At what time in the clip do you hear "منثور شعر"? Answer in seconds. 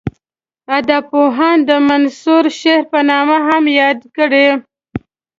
1.87-2.81